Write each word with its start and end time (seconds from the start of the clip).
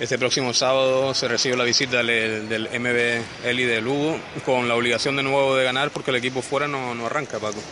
Este 0.00 0.18
próximo 0.18 0.54
sábado 0.54 1.14
se 1.14 1.28
recibe 1.28 1.56
la 1.56 1.64
visita 1.64 2.02
del, 2.02 2.48
del 2.48 2.68
MB 2.80 3.46
Eli 3.46 3.64
de 3.64 3.82
con 4.44 4.66
la 4.66 4.74
obligación 4.74 5.16
de 5.16 5.22
nuevo 5.22 5.54
de 5.54 5.64
ganar 5.64 5.90
porque 5.90 6.10
el 6.10 6.16
equipo 6.16 6.42
fuera 6.42 6.66
no, 6.66 6.94
no 6.94 7.06
arranca, 7.06 7.38
Paco. 7.38 7.62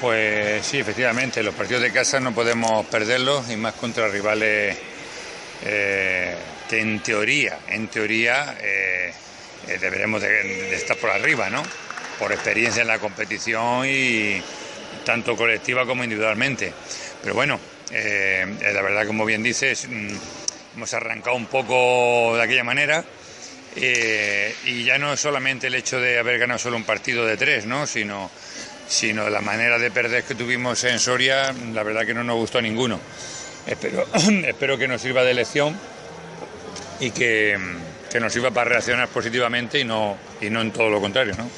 Pues 0.00 0.64
sí, 0.64 0.78
efectivamente, 0.78 1.42
los 1.42 1.54
partidos 1.54 1.82
de 1.82 1.92
casa 1.92 2.18
no 2.20 2.32
podemos 2.32 2.86
perderlos 2.86 3.50
y 3.50 3.56
más 3.56 3.74
contra 3.74 4.08
rivales 4.08 4.76
eh, 5.64 6.36
que 6.68 6.80
en 6.80 7.00
teoría, 7.00 7.58
en 7.68 7.88
teoría 7.88 8.56
eh, 8.60 9.12
eh, 9.66 9.78
deberemos 9.80 10.22
de, 10.22 10.74
estar 10.74 10.96
por 10.96 11.10
arriba, 11.10 11.50
¿no? 11.50 11.62
Por 12.18 12.32
experiencia 12.32 12.82
en 12.82 12.88
la 12.88 12.98
competición 12.98 13.86
y 13.86 14.40
tanto 15.04 15.36
colectiva 15.36 15.84
como 15.84 16.04
individualmente. 16.04 16.72
Pero 17.20 17.34
bueno, 17.34 17.58
la 17.90 18.82
verdad, 18.82 19.06
como 19.06 19.24
bien 19.24 19.42
dices, 19.42 19.88
mm, 19.88 20.16
hemos 20.78 20.94
arrancado 20.94 21.34
un 21.34 21.46
poco 21.46 22.36
de 22.36 22.42
aquella 22.42 22.62
manera. 22.62 23.04
y 23.74 24.84
ya 24.84 24.96
no 24.98 25.12
es 25.12 25.20
solamente 25.20 25.66
el 25.66 25.74
hecho 25.74 26.00
de 26.00 26.20
haber 26.20 26.38
ganado 26.38 26.58
solo 26.58 26.76
un 26.76 26.84
partido 26.84 27.26
de 27.26 27.36
tres, 27.36 27.66
¿no? 27.66 27.86
sino 27.86 28.30
sino 28.86 29.28
la 29.28 29.40
manera 29.40 29.78
de 29.78 29.90
perder 29.90 30.22
que 30.22 30.34
tuvimos 30.34 30.82
en 30.84 30.98
Soria, 30.98 31.52
la 31.74 31.82
verdad 31.82 32.06
que 32.06 32.14
no 32.14 32.24
nos 32.24 32.36
gustó 32.36 32.58
a 32.58 32.62
ninguno. 32.62 32.98
Espero, 33.66 34.06
espero 34.46 34.78
que 34.78 34.88
nos 34.88 35.02
sirva 35.02 35.24
de 35.24 35.34
lección 35.34 35.76
y 37.00 37.10
que, 37.10 37.58
nos 38.20 38.32
sirva 38.32 38.52
para 38.52 38.70
reaccionar 38.70 39.08
positivamente 39.08 39.80
y 39.80 39.84
no, 39.84 40.16
y 40.40 40.48
no 40.48 40.60
en 40.62 40.70
todo 40.70 40.88
lo 40.88 41.00
contrario. 41.00 41.34
¿no? 41.36 41.50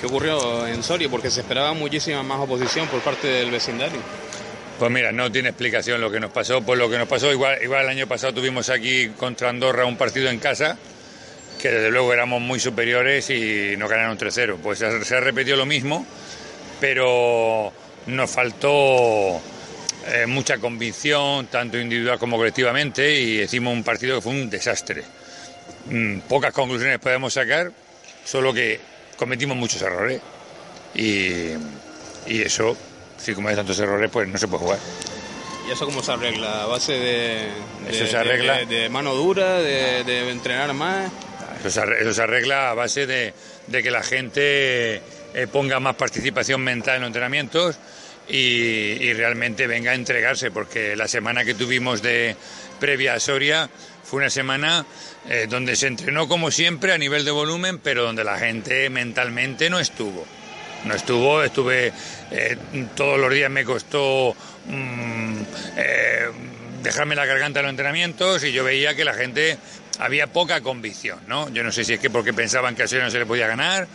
¿Qué 0.00 0.06
ocurrió 0.06 0.66
en 0.68 0.82
Soria? 0.84 1.08
Porque 1.10 1.30
se 1.30 1.40
esperaba 1.40 1.74
muchísima 1.74 2.22
más 2.22 2.38
oposición 2.38 2.86
por 2.86 3.00
parte 3.00 3.26
del 3.26 3.50
vecindario. 3.50 4.00
Pues 4.82 4.90
mira, 4.90 5.12
no 5.12 5.30
tiene 5.30 5.50
explicación 5.50 6.00
lo 6.00 6.10
que 6.10 6.18
nos 6.18 6.32
pasó. 6.32 6.60
Pues 6.60 6.76
lo 6.76 6.90
que 6.90 6.98
nos 6.98 7.06
pasó, 7.06 7.30
igual, 7.30 7.62
igual 7.62 7.84
el 7.84 7.90
año 7.90 8.08
pasado 8.08 8.34
tuvimos 8.34 8.68
aquí 8.68 9.10
contra 9.10 9.48
Andorra 9.48 9.84
un 9.84 9.96
partido 9.96 10.28
en 10.28 10.40
casa, 10.40 10.76
que 11.60 11.70
desde 11.70 11.90
luego 11.90 12.12
éramos 12.12 12.40
muy 12.40 12.58
superiores 12.58 13.30
y 13.30 13.76
nos 13.76 13.88
ganaron 13.88 14.18
3-0. 14.18 14.56
Pues 14.60 14.80
se 14.80 15.14
ha 15.14 15.20
repetido 15.20 15.56
lo 15.56 15.66
mismo 15.66 16.04
pero 16.82 17.72
nos 18.06 18.28
faltó 18.28 19.40
eh, 20.08 20.26
mucha 20.26 20.58
convicción, 20.58 21.46
tanto 21.46 21.78
individual 21.78 22.18
como 22.18 22.36
colectivamente, 22.36 23.20
y 23.20 23.40
hicimos 23.40 23.72
un 23.72 23.84
partido 23.84 24.16
que 24.16 24.22
fue 24.22 24.32
un 24.32 24.50
desastre. 24.50 25.04
Mm, 25.86 26.18
pocas 26.28 26.52
conclusiones 26.52 26.98
podemos 26.98 27.34
sacar, 27.34 27.70
solo 28.24 28.52
que 28.52 28.80
cometimos 29.16 29.56
muchos 29.56 29.80
errores. 29.80 30.20
Y, 30.96 31.52
eso, 32.26 32.76
si 33.18 33.34
cometes 33.34 33.58
tantos 33.58 33.78
errores, 33.78 34.10
pues 34.10 34.28
no 34.28 34.38
se 34.38 34.48
puede 34.48 34.64
jugar. 34.64 34.78
¿Y 35.66 35.70
eso 35.70 35.86
cómo 35.86 36.02
se 36.02 36.12
arregla? 36.12 36.64
¿A 36.64 36.66
base 36.66 36.92
de, 36.92 37.48
de, 37.88 38.66
de, 38.66 38.88
mano 38.88 39.14
dura, 39.14 39.58
de, 39.60 40.30
entrenar 40.30 40.74
más? 40.74 41.10
Eso 41.60 41.70
se, 41.70 41.80
eso 42.00 42.12
se 42.12 42.22
arregla 42.22 42.70
a 42.70 42.74
base 42.74 43.06
de, 43.06 43.32
que 43.70 43.90
la 43.90 44.02
gente 44.02 44.96
eh, 44.96 45.46
ponga 45.50 45.78
más 45.78 45.94
participación 45.94 46.62
mental 46.62 46.96
en 46.96 47.02
los 47.02 47.08
entrenamientos 47.08 47.78
y, 48.28 49.12
realmente 49.12 49.66
venga 49.66 49.92
a 49.92 49.94
entregarse, 49.94 50.50
porque 50.50 50.96
la 50.96 51.06
semana 51.06 51.44
que 51.44 51.54
tuvimos 51.54 52.02
de 52.02 52.36
previa 52.80 53.14
a 53.14 53.20
Soria 53.20 53.68
fue 54.02 54.18
una 54.18 54.30
semana 54.30 54.84
eh, 55.28 55.46
donde 55.48 55.76
se 55.76 55.86
entrenó 55.86 56.26
como 56.26 56.50
siempre 56.50 56.92
a 56.92 56.98
nivel 56.98 57.24
de 57.24 57.30
volumen, 57.30 57.78
pero 57.78 58.02
donde 58.02 58.24
la 58.24 58.38
gente 58.38 58.90
mentalmente 58.90 59.70
no 59.70 59.78
estuvo. 59.78 60.26
No 60.84 60.94
estuvo, 60.94 61.42
estuve 61.42 61.92
eh, 62.30 62.56
todos 62.96 63.18
los 63.18 63.32
días 63.32 63.50
me 63.50 63.64
costó 63.64 64.34
mm, 64.66 65.42
dejarme 66.82 67.14
la 67.14 67.24
garganta 67.24 67.60
en 67.60 67.66
los 67.66 67.70
entrenamientos 67.70 68.42
y 68.44 68.52
yo 68.52 68.64
veía 68.64 68.94
que 68.94 69.04
la 69.04 69.14
gente 69.14 69.58
había 69.98 70.26
poca 70.26 70.60
convicción, 70.60 71.20
¿no? 71.28 71.48
Yo 71.50 71.62
no 71.62 71.72
sé 71.72 71.84
si 71.84 71.94
es 71.94 72.00
que 72.00 72.10
porque 72.10 72.32
pensaban 72.32 72.74
que 72.74 72.82
a 72.82 72.86
no 72.86 73.10
se 73.10 73.18
le 73.18 73.26
podía 73.26 73.46
ganar 73.46 73.86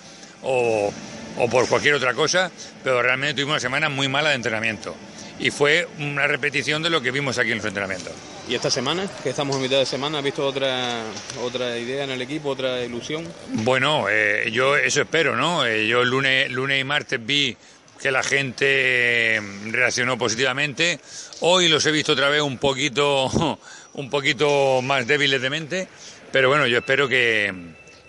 o, 0.44 0.94
o 1.38 1.50
por 1.50 1.68
cualquier 1.68 1.96
otra 1.96 2.14
cosa, 2.14 2.52
pero 2.84 3.02
realmente 3.02 3.34
tuvimos 3.34 3.54
una 3.54 3.60
semana 3.60 3.90
muy 3.90 4.08
mala 4.08 4.30
de 4.30 4.36
entrenamiento. 4.36 4.96
Y 5.40 5.52
fue 5.52 5.88
una 6.00 6.26
repetición 6.28 6.82
de 6.82 6.90
lo 6.90 7.02
que 7.02 7.12
vimos 7.12 7.38
aquí 7.38 7.52
en 7.52 7.58
los 7.58 7.66
entrenamientos. 7.66 8.14
¿Y 8.50 8.56
esta 8.56 8.72
semana, 8.72 9.08
que 9.24 9.30
estamos 9.30 9.56
en 9.58 9.62
mitad 9.62 9.78
de 9.78 9.86
semana, 9.86 10.20
has 10.20 10.24
visto 10.24 10.46
otra, 10.46 11.04
otra 11.44 11.78
idea 11.78 12.06
en 12.06 12.12
el 12.12 12.22
equipo, 12.22 12.50
otra 12.50 12.84
ilusión? 12.84 13.28
Bueno, 13.50 14.08
eh, 14.10 14.50
yo 14.52 14.76
eso 14.78 15.02
espero, 15.02 15.36
¿no? 15.36 15.66
Eh, 15.66 15.88
yo 15.88 16.02
el 16.02 16.10
lunes, 16.10 16.50
lunes 16.50 16.82
y 16.82 16.84
martes 16.84 17.24
vi 17.24 17.56
que 18.02 18.12
la 18.12 18.24
gente 18.24 19.42
reaccionó 19.66 20.18
positivamente. 20.18 21.00
Hoy 21.42 21.68
los 21.68 21.86
he 21.86 21.92
visto 21.92 22.14
otra 22.14 22.30
vez 22.30 22.42
un 22.42 22.58
poquito, 22.58 23.60
un 23.94 24.10
poquito 24.10 24.82
más 24.82 25.06
débiles 25.08 25.42
de 25.42 25.50
mente, 25.50 25.88
pero 26.32 26.50
bueno, 26.50 26.68
yo 26.68 26.78
espero 26.78 27.08
que, 27.08 27.54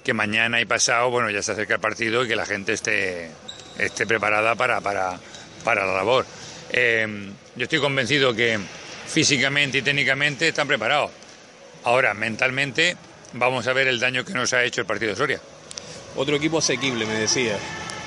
que 0.05 0.15
mañana 0.15 0.61
y 0.61 0.67
pasado, 0.67 1.11
bueno, 1.11 1.31
ya 1.31 1.43
se 1.43 1.53
acerca 1.53 1.75
el 1.75 1.81
partido 1.81 2.25
y 2.25 2.29
que 2.29 2.37
la 2.37 2.47
gente 2.47 2.73
esté, 2.73 3.31
esté 3.79 4.07
preparada 4.07 4.55
para, 4.55 4.81
para, 4.81 5.19
para 5.65 5.87
la 5.87 5.95
labor. 5.95 6.27
Eh, 6.71 7.31
yo 7.57 7.63
estoy 7.65 7.81
convencido 7.81 8.35
que 8.35 8.59
físicamente 9.07 9.79
y 9.79 9.83
técnicamente 9.83 10.49
están 10.49 10.69
preparados. 10.69 11.11
Ahora, 11.85 12.15
mentalmente, 12.15 12.97
vamos 13.33 13.67
a 13.67 13.73
ver 13.73 13.89
el 13.89 14.01
daño 14.01 14.25
que 14.25 14.33
nos 14.33 14.53
ha 14.53 14.65
hecho 14.65 14.81
el 14.81 14.87
partido 14.87 15.13
de 15.13 15.17
Soria. 15.17 15.41
Otro 16.17 16.37
equipo 16.37 16.59
asequible, 16.59 17.07
me 17.07 17.15
decía, 17.15 17.57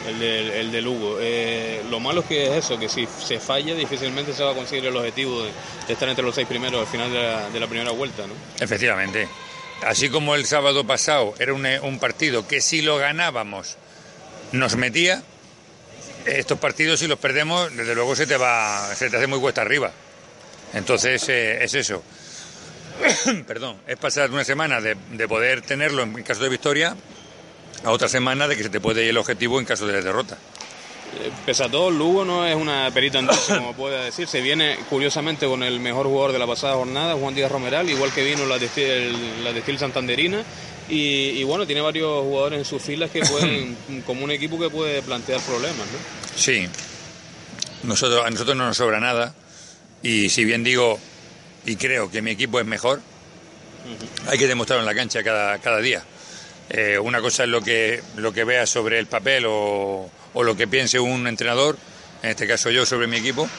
el 0.07 0.19
de, 0.19 0.59
el 0.59 0.71
de 0.71 0.81
Lugo. 0.81 1.17
Eh, 1.19 1.81
lo 1.89 1.99
malo 1.99 2.21
es 2.21 2.27
que 2.27 2.47
es 2.47 2.65
eso, 2.65 2.79
que 2.79 2.89
si 2.89 3.07
se 3.07 3.39
falla, 3.39 3.73
difícilmente 3.73 4.33
se 4.33 4.43
va 4.43 4.51
a 4.51 4.55
conseguir 4.55 4.85
el 4.85 4.95
objetivo 4.95 5.43
de, 5.43 5.51
estar 5.87 6.09
entre 6.09 6.23
los 6.23 6.35
seis 6.35 6.47
primeros 6.47 6.81
al 6.81 6.87
final 6.87 7.11
de 7.11 7.21
la, 7.21 7.49
de 7.49 7.59
la 7.59 7.67
primera 7.67 7.91
vuelta, 7.91 8.27
¿no? 8.27 8.33
Efectivamente 8.59 9.27
así 9.81 10.09
como 10.09 10.35
el 10.35 10.45
sábado 10.45 10.85
pasado 10.85 11.33
era 11.39 11.53
un, 11.53 11.99
partido 11.99 12.47
que 12.47 12.61
si 12.61 12.81
lo 12.81 12.97
ganábamos 12.97 13.77
nos 14.51 14.75
metía, 14.75 15.23
estos 16.25 16.59
partidos 16.59 16.99
si 16.99 17.07
los 17.07 17.19
perdemos, 17.19 17.75
desde 17.75 17.95
luego 17.95 18.15
se 18.15 18.27
te 18.27 18.37
va, 18.37 18.93
se 18.95 19.09
te 19.09 19.17
hace 19.17 19.27
muy 19.27 19.39
cuesta 19.39 19.61
arriba. 19.61 19.91
Entonces 20.73 21.27
eh, 21.29 21.63
es 21.63 21.73
eso. 21.73 22.03
Perdón, 23.47 23.77
es 23.87 23.97
pasar 23.97 24.29
una 24.31 24.43
semana 24.43 24.79
de, 24.79 24.95
de, 25.11 25.27
poder 25.27 25.61
tenerlo 25.61 26.03
en 26.03 26.23
caso 26.23 26.43
de 26.43 26.49
victoria 26.49 26.95
a 27.83 27.91
otra 27.91 28.07
semana 28.07 28.47
de 28.47 28.55
que 28.55 28.63
se 28.63 28.69
te 28.69 28.79
puede 28.79 29.03
ir 29.03 29.09
el 29.09 29.17
objetivo 29.17 29.59
en 29.59 29.65
caso 29.65 29.87
de 29.87 30.01
derrota. 30.01 30.37
Pese 31.45 31.65
a 31.65 31.69
todo, 31.69 31.91
Lugo 31.91 32.23
no 32.23 32.47
es 32.47 32.55
una 32.55 32.89
perita 32.91 33.19
en 33.19 33.27
como 33.47 33.73
puede 33.73 34.05
decir. 34.05 34.27
Se 34.27 34.41
viene 34.41 34.77
curiosamente 34.89 35.45
con 35.45 35.61
el 35.61 35.79
mejor 35.79 36.07
jugador 36.07 36.31
de 36.31 36.39
la 36.39 36.47
pasada 36.47 36.75
jornada, 36.75 37.15
Juan 37.15 37.35
Díaz 37.35 37.51
Romeral, 37.51 37.89
igual 37.89 38.13
que 38.13 38.23
vino 38.23 38.45
la 38.45 38.57
de 38.57 39.13
la 39.43 39.51
de 39.51 39.77
Santanderina. 39.77 40.43
Y, 40.89 41.43
bueno, 41.43 41.65
tiene 41.65 41.79
varios 41.79 42.23
jugadores 42.23 42.59
en 42.59 42.65
sus 42.65 42.81
filas 42.81 43.11
que 43.11 43.19
pueden, 43.29 43.77
como 44.05 44.23
un 44.23 44.31
equipo 44.31 44.59
que 44.59 44.69
puede 44.69 45.01
plantear 45.01 45.39
problemas, 45.41 45.87
¿no? 45.87 45.99
Sí. 46.35 46.67
Nosotros, 47.83 48.25
a 48.25 48.29
nosotros 48.29 48.55
no 48.55 48.65
nos 48.65 48.77
sobra 48.77 48.99
nada. 48.99 49.33
Y 50.03 50.29
si 50.29 50.43
bien 50.45 50.63
digo 50.63 50.99
y 51.65 51.75
creo 51.75 52.09
que 52.09 52.21
mi 52.21 52.31
equipo 52.31 52.59
es 52.59 52.65
mejor, 52.65 53.01
hay 54.27 54.37
que 54.37 54.47
demostrarlo 54.47 54.81
en 54.83 54.87
la 54.87 54.99
cancha 54.99 55.23
cada, 55.23 55.59
cada 55.59 55.79
día. 55.79 56.03
Eh, 56.69 56.97
una 56.99 57.21
cosa 57.21 57.43
es 57.43 57.49
lo 57.49 57.61
que, 57.61 58.01
lo 58.17 58.31
que 58.33 58.43
veas 58.43 58.69
sobre 58.69 58.97
el 58.99 59.07
papel 59.07 59.45
o 59.47 60.09
o 60.33 60.43
lo 60.43 60.55
que 60.55 60.67
piense 60.67 60.99
un 60.99 61.27
entrenador, 61.27 61.77
en 62.23 62.31
este 62.31 62.47
caso 62.47 62.69
yo, 62.69 62.85
sobre 62.85 63.07
mi 63.07 63.17
equipo, 63.17 63.49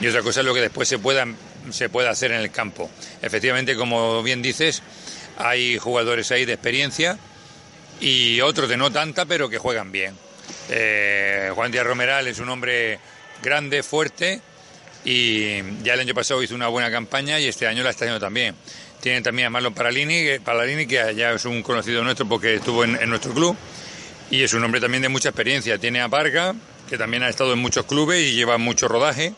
y 0.00 0.06
otra 0.06 0.22
cosa 0.22 0.40
es 0.40 0.46
lo 0.46 0.54
que 0.54 0.60
después 0.60 0.88
se 0.88 0.98
pueda, 0.98 1.26
se 1.70 1.88
pueda 1.88 2.10
hacer 2.10 2.32
en 2.32 2.40
el 2.40 2.50
campo. 2.50 2.90
Efectivamente, 3.22 3.76
como 3.76 4.22
bien 4.22 4.42
dices, 4.42 4.82
hay 5.36 5.78
jugadores 5.78 6.30
ahí 6.32 6.44
de 6.44 6.54
experiencia 6.54 7.18
y 8.00 8.40
otros 8.40 8.68
de 8.68 8.76
no 8.76 8.90
tanta, 8.90 9.26
pero 9.26 9.48
que 9.48 9.58
juegan 9.58 9.92
bien. 9.92 10.16
Eh, 10.68 11.50
Juan 11.54 11.70
Díaz 11.70 11.86
Romeral 11.86 12.26
es 12.26 12.38
un 12.38 12.48
hombre 12.48 12.98
grande, 13.42 13.82
fuerte 13.82 14.40
y 15.04 15.82
ya 15.82 15.94
el 15.94 16.00
año 16.00 16.14
pasado 16.14 16.42
hizo 16.42 16.54
una 16.54 16.68
buena 16.68 16.90
campaña 16.90 17.38
y 17.38 17.46
este 17.46 17.66
año 17.66 17.82
la 17.82 17.90
está 17.90 18.04
haciendo 18.04 18.20
también. 18.20 18.54
Tienen 19.00 19.22
también 19.22 19.46
a 19.46 19.50
Marlon 19.50 19.74
Paralini, 19.74 20.38
Paralini 20.38 20.86
que 20.86 21.14
ya 21.14 21.32
es 21.32 21.44
un 21.44 21.62
conocido 21.62 22.02
nuestro 22.02 22.26
porque 22.26 22.54
estuvo 22.54 22.84
en 22.84 23.08
nuestro 23.08 23.34
club 23.34 23.54
y 24.30 24.42
es 24.42 24.54
un 24.54 24.64
hombre 24.64 24.80
también 24.80 25.02
de 25.02 25.08
mucha 25.08 25.30
experiencia. 25.30 25.78
Tiene 25.78 26.00
a 26.00 26.08
Parga, 26.08 26.54
que 26.88 26.98
también 26.98 27.22
ha 27.22 27.28
estado 27.28 27.52
en 27.52 27.58
muchos 27.58 27.86
clubes 27.86 28.22
y 28.22 28.34
lleva 28.34 28.58
mucho 28.58 28.88
rodaje. 28.88 29.34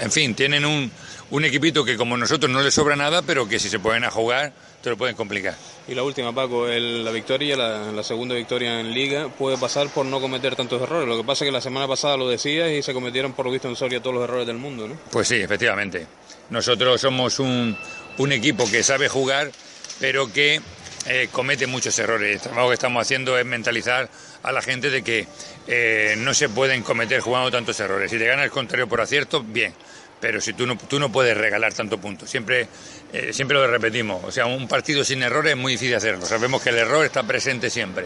En 0.00 0.12
fin, 0.12 0.34
tienen 0.34 0.64
un, 0.64 0.90
un 1.30 1.44
equipito 1.44 1.84
que 1.84 1.96
como 1.96 2.16
nosotros 2.16 2.50
no 2.50 2.62
le 2.62 2.70
sobra 2.70 2.96
nada, 2.96 3.22
pero 3.22 3.48
que 3.48 3.58
si 3.58 3.68
se 3.68 3.78
pueden 3.78 4.04
a 4.04 4.10
jugar 4.10 4.52
te 4.82 4.90
lo 4.90 4.96
pueden 4.96 5.16
complicar. 5.16 5.56
Y 5.88 5.94
la 5.94 6.02
última, 6.02 6.32
Paco, 6.34 6.66
la 6.68 7.10
victoria, 7.10 7.56
la, 7.56 7.90
la, 7.90 8.02
segunda 8.02 8.34
victoria 8.34 8.78
en 8.78 8.92
Liga, 8.92 9.28
puede 9.28 9.58
pasar 9.58 9.88
por 9.88 10.06
no 10.06 10.20
cometer 10.20 10.54
tantos 10.54 10.80
errores. 10.80 11.08
Lo 11.08 11.16
que 11.16 11.24
pasa 11.24 11.44
es 11.44 11.48
que 11.48 11.52
la 11.52 11.60
semana 11.60 11.88
pasada 11.88 12.16
lo 12.16 12.28
decías 12.28 12.70
y 12.70 12.82
se 12.82 12.94
cometieron 12.94 13.32
por 13.32 13.46
lo 13.46 13.52
visto 13.52 13.68
en 13.68 13.74
Soria 13.74 14.00
todos 14.00 14.14
los 14.14 14.24
errores 14.24 14.46
del 14.46 14.58
mundo, 14.58 14.86
¿no? 14.86 14.96
Pues 15.10 15.28
sí, 15.28 15.36
efectivamente. 15.36 16.06
Nosotros 16.50 17.00
somos 17.00 17.40
un, 17.40 17.76
un 18.18 18.32
equipo 18.32 18.70
que 18.70 18.82
sabe 18.82 19.08
jugar, 19.08 19.50
pero 19.98 20.32
que 20.32 20.60
eh, 21.08 21.28
comete 21.32 21.66
muchos 21.66 21.98
errores. 21.98 22.36
El 22.36 22.40
trabajo 22.40 22.68
que 22.68 22.74
estamos 22.74 23.00
haciendo 23.00 23.38
es 23.38 23.46
mentalizar 23.46 24.10
a 24.42 24.52
la 24.52 24.60
gente 24.60 24.90
de 24.90 25.02
que 25.02 25.26
eh, 25.66 26.14
no 26.18 26.34
se 26.34 26.50
pueden 26.50 26.82
cometer 26.82 27.20
jugando 27.20 27.50
tantos 27.50 27.80
errores. 27.80 28.10
Si 28.10 28.18
te 28.18 28.26
gana 28.26 28.44
el 28.44 28.50
contrario 28.50 28.86
por 28.86 29.00
acierto, 29.00 29.42
bien. 29.42 29.72
pero 30.20 30.40
si 30.40 30.52
tú 30.52 30.66
no, 30.66 30.76
tú 30.76 30.98
no 30.98 31.10
puedes 31.10 31.36
regalar 31.36 31.72
tanto 31.72 31.98
punto. 31.98 32.26
Siempre, 32.26 32.68
eh, 33.12 33.32
siempre 33.32 33.56
lo 33.56 33.66
repetimos. 33.66 34.22
O 34.22 34.30
sea, 34.30 34.46
un 34.46 34.68
partido 34.68 35.02
sin 35.02 35.22
errores 35.22 35.52
es 35.52 35.58
muy 35.58 35.72
difícil 35.72 35.94
hacerlo. 35.94 36.26
Sabemos 36.26 36.62
que 36.62 36.70
el 36.70 36.78
error 36.78 37.04
está 37.04 37.22
presente 37.22 37.70
siempre. 37.70 38.04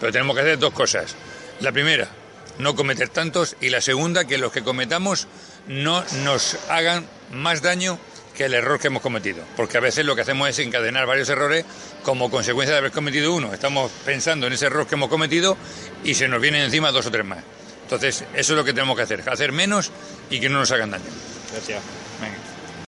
Pero 0.00 0.10
tenemos 0.10 0.34
que 0.34 0.42
hacer 0.42 0.58
dos 0.58 0.72
cosas. 0.72 1.16
La 1.60 1.70
primera, 1.72 2.08
no 2.58 2.74
cometer 2.74 3.10
tantos. 3.10 3.56
Y 3.60 3.68
la 3.68 3.82
segunda, 3.82 4.24
que 4.24 4.38
los 4.38 4.52
que 4.52 4.62
cometamos 4.62 5.28
no 5.66 6.02
nos 6.24 6.56
hagan 6.70 7.06
más 7.30 7.60
daño 7.60 7.98
que 8.38 8.44
el 8.44 8.54
error 8.54 8.78
que 8.78 8.86
hemos 8.86 9.02
cometido. 9.02 9.42
Porque 9.56 9.78
a 9.78 9.80
veces 9.80 10.06
lo 10.06 10.14
que 10.14 10.22
hacemos 10.22 10.48
es 10.48 10.58
encadenar 10.60 11.06
varios 11.06 11.28
errores 11.28 11.64
como 12.04 12.30
consecuencia 12.30 12.72
de 12.72 12.78
haber 12.78 12.92
cometido 12.92 13.34
uno. 13.34 13.52
Estamos 13.52 13.90
pensando 14.04 14.46
en 14.46 14.52
ese 14.52 14.66
error 14.66 14.86
que 14.86 14.94
hemos 14.94 15.08
cometido 15.08 15.56
y 16.04 16.14
se 16.14 16.28
nos 16.28 16.40
vienen 16.40 16.62
encima 16.62 16.92
dos 16.92 17.04
o 17.06 17.10
tres 17.10 17.26
más. 17.26 17.42
Entonces, 17.82 18.24
eso 18.34 18.52
es 18.52 18.56
lo 18.56 18.64
que 18.64 18.72
tenemos 18.72 18.96
que 18.96 19.02
hacer, 19.02 19.28
hacer 19.28 19.50
menos 19.50 19.90
y 20.30 20.38
que 20.38 20.48
no 20.48 20.60
nos 20.60 20.70
hagan 20.70 20.92
daño. 20.92 21.04
Gracias. 21.52 21.82